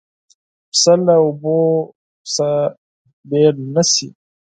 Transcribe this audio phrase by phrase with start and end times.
[0.71, 1.59] پسه له اوبو
[2.37, 2.51] نه
[3.29, 4.07] بېل نه شي.